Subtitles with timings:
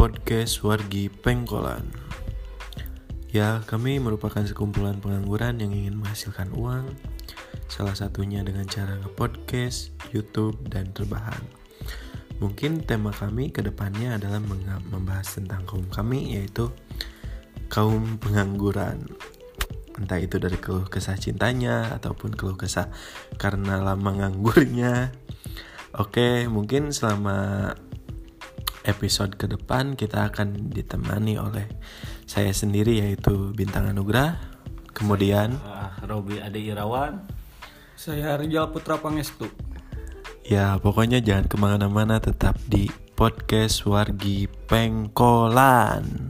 [0.00, 1.84] podcast Wargi Pengkolan.
[3.36, 6.88] Ya, kami merupakan sekumpulan pengangguran yang ingin menghasilkan uang,
[7.68, 11.44] salah satunya dengan cara nge-podcast, YouTube, dan rebahan.
[12.40, 14.40] Mungkin tema kami ke depannya adalah
[14.88, 16.72] membahas tentang kaum kami, yaitu
[17.68, 19.04] kaum pengangguran.
[20.00, 22.88] Entah itu dari keluh kesah cintanya, ataupun keluh kesah
[23.36, 25.12] karena lama nganggurnya.
[25.92, 27.76] Oke, mungkin selama
[28.84, 31.66] episode ke depan kita akan ditemani oleh
[32.24, 34.38] saya sendiri yaitu Bintang Anugrah,
[34.94, 37.26] kemudian uh, Robi Ade Irawan,
[37.98, 39.50] saya Rijal Putra Pangestu.
[40.46, 46.29] Ya pokoknya jangan ke mana-mana tetap di podcast Wargi Pengkolan.